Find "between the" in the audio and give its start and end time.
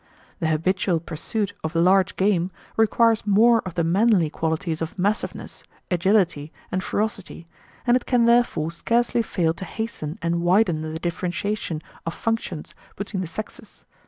12.95-13.27